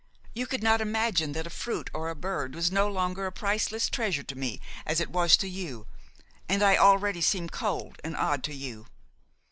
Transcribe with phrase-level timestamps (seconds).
[0.33, 3.87] You could not imagine that a fruit or a bird was no longer a priceless
[3.87, 5.85] treasure to me as it was to you,
[6.49, 8.87] and I already seemed cold and odd to you.